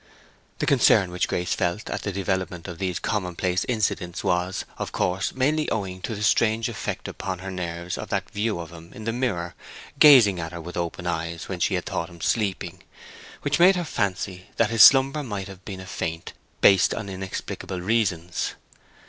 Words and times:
The 0.57 0.65
concern 0.65 1.11
which 1.11 1.27
Grace 1.27 1.53
felt 1.53 1.87
at 1.87 2.01
the 2.01 2.11
development 2.11 2.67
of 2.67 2.79
these 2.79 2.97
commonplace 2.97 3.63
incidents 3.69 4.23
was, 4.23 4.65
of 4.79 4.91
course, 4.91 5.31
mainly 5.35 5.69
owing 5.69 6.01
to 6.01 6.15
the 6.15 6.23
strange 6.23 6.67
effect 6.67 7.07
upon 7.07 7.37
her 7.37 7.51
nerves 7.51 7.99
of 7.99 8.09
that 8.09 8.31
view 8.31 8.59
of 8.59 8.71
him 8.71 8.91
in 8.93 9.03
the 9.03 9.13
mirror 9.13 9.53
gazing 9.99 10.39
at 10.39 10.53
her 10.53 10.59
with 10.59 10.75
open 10.75 11.05
eyes 11.05 11.47
when 11.47 11.59
she 11.59 11.75
had 11.75 11.85
thought 11.85 12.09
him 12.09 12.19
sleeping, 12.19 12.81
which 13.43 13.59
made 13.59 13.75
her 13.75 13.85
fancy 13.85 14.47
that 14.57 14.71
his 14.71 14.81
slumber 14.81 15.21
might 15.21 15.47
have 15.47 15.63
been 15.65 15.79
a 15.79 15.85
feint 15.85 16.33
based 16.61 16.95
on 16.95 17.07
inexplicable 17.07 17.79
reasons. 17.79 18.55